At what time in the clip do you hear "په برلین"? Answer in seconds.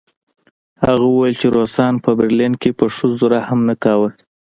2.05-2.53